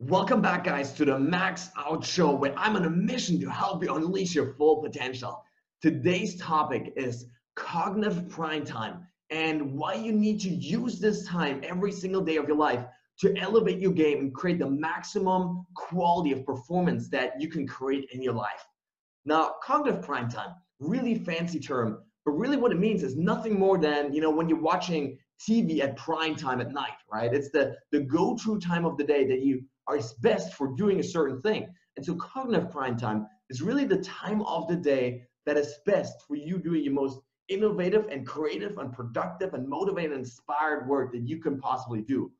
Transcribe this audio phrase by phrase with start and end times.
[0.00, 3.82] Welcome back, guys, to the Max Out Show, where I'm on a mission to help
[3.82, 5.42] you unleash your full potential.
[5.82, 11.90] Today's topic is cognitive prime time and why you need to use this time every
[11.90, 12.84] single day of your life
[13.22, 18.08] to elevate your game and create the maximum quality of performance that you can create
[18.12, 18.64] in your life.
[19.24, 23.78] Now, cognitive prime time, really fancy term, but really what it means is nothing more
[23.78, 27.34] than, you know, when you're watching TV at prime time at night, right?
[27.34, 31.02] It's the, the go-to time of the day that you are best for doing a
[31.02, 31.68] certain thing.
[31.96, 36.14] And so cognitive prime time is really the time of the day that is best
[36.26, 41.12] for you doing your most innovative and creative and productive and motivated and inspired work
[41.12, 42.30] that you can possibly do.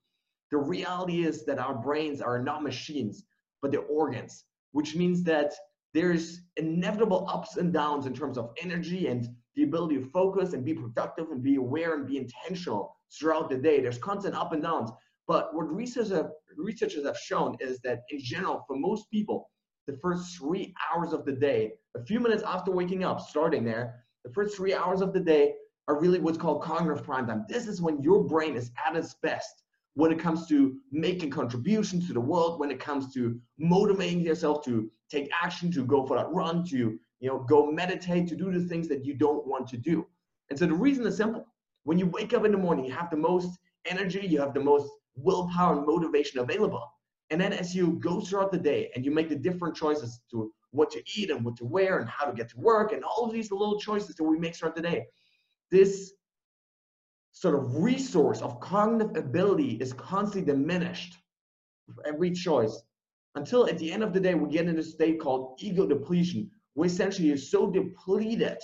[0.50, 3.24] The reality is that our brains are not machines,
[3.62, 5.54] but they're organs, which means that
[5.94, 10.64] there's inevitable ups and downs in terms of energy and the ability to focus and
[10.64, 13.80] be productive and be aware and be intentional throughout the day.
[13.80, 14.90] There's constant up and downs.
[15.28, 19.50] But what researchers have, researchers have shown is that in general, for most people,
[19.86, 24.04] the first three hours of the day, a few minutes after waking up, starting there,
[24.24, 25.54] the first three hours of the day
[25.86, 27.44] are really what's called cognitive prime time.
[27.48, 29.62] This is when your brain is at its best
[29.98, 34.64] when it comes to making contributions to the world, when it comes to motivating yourself
[34.64, 36.76] to take action, to go for that run, to
[37.18, 40.06] you know go meditate, to do the things that you don't want to do.
[40.50, 41.44] And so the reason is simple.
[41.82, 44.60] When you wake up in the morning, you have the most energy, you have the
[44.60, 44.88] most
[45.22, 46.84] willpower and motivation available.
[47.30, 50.52] And then as you go throughout the day and you make the different choices to
[50.70, 53.26] what to eat and what to wear and how to get to work and all
[53.26, 55.06] of these little choices that we make throughout the day,
[55.70, 56.12] this
[57.32, 61.16] sort of resource of cognitive ability is constantly diminished
[61.94, 62.82] for every choice
[63.34, 66.50] until at the end of the day we get in a state called ego depletion
[66.74, 68.58] where essentially you're so depleted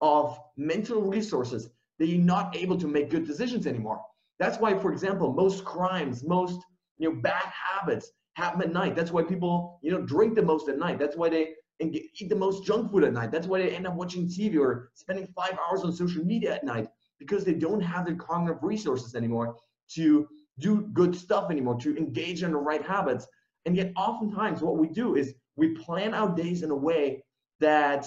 [0.00, 4.00] of mental resources that you're not able to make good decisions anymore
[4.40, 6.60] that's why, for example, most crimes, most
[6.98, 8.96] you know bad habits happen at night.
[8.96, 10.98] That's why people you know drink the most at night.
[10.98, 13.30] That's why they and eat the most junk food at night.
[13.30, 16.64] That's why they end up watching TV or spending five hours on social media at
[16.64, 19.56] night because they don't have the cognitive resources anymore
[19.94, 20.26] to
[20.58, 23.26] do good stuff anymore, to engage in the right habits.
[23.66, 27.24] And yet, oftentimes, what we do is we plan our days in a way
[27.60, 28.06] that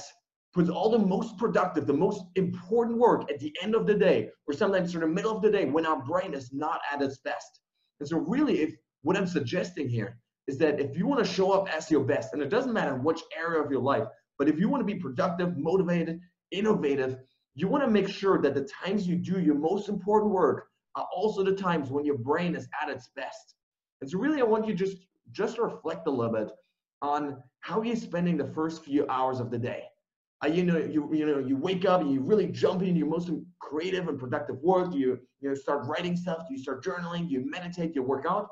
[0.70, 4.54] all the most productive, the most important work at the end of the day, or
[4.54, 7.62] sometimes in the middle of the day when our brain is not at its best.
[8.00, 11.52] And so, really, if what I'm suggesting here is that if you want to show
[11.52, 14.60] up as your best, and it doesn't matter which area of your life, but if
[14.60, 16.20] you want to be productive, motivated,
[16.52, 17.18] innovative,
[17.56, 21.08] you want to make sure that the times you do your most important work are
[21.16, 23.56] also the times when your brain is at its best.
[24.02, 24.98] And so, really, I want you just
[25.32, 26.52] just reflect a little bit
[27.02, 29.84] on how you're spending the first few hours of the day
[30.44, 33.08] uh, you know, you you know, you wake up and you really jump into your
[33.08, 34.94] most creative and productive work.
[34.94, 36.48] You you know, start writing stuff.
[36.50, 37.30] You start journaling.
[37.30, 37.96] You meditate.
[37.96, 38.50] You work out.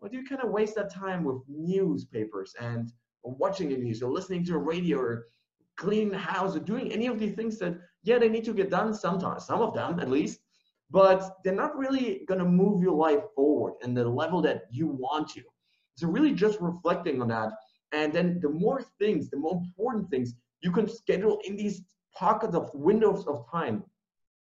[0.00, 4.10] Or do you kind of waste that time with newspapers and watching the news or
[4.10, 5.26] listening to a radio or
[5.76, 8.70] cleaning the house or doing any of these things that yeah they need to get
[8.70, 10.40] done sometimes, some of them at least,
[10.90, 14.86] but they're not really going to move your life forward in the level that you
[14.86, 15.42] want to.
[15.96, 17.52] So really just reflecting on that,
[17.92, 21.82] and then the more things, the more important things you can schedule in these
[22.14, 23.84] pockets of windows of time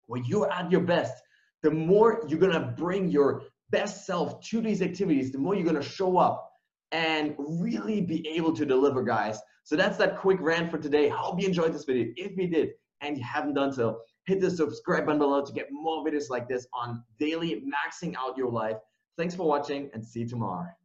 [0.06, 1.14] where you're at your best,
[1.62, 5.82] the more you're gonna bring your best self to these activities, the more you're gonna
[5.82, 6.50] show up
[6.92, 9.38] and really be able to deliver, guys.
[9.62, 11.08] So that's that quick rant for today.
[11.08, 12.12] Hope you enjoyed this video.
[12.16, 15.68] If you did and you haven't done so, hit the subscribe button below to get
[15.70, 18.76] more videos like this on daily maxing out your life.
[19.16, 20.79] Thanks for watching and see you tomorrow.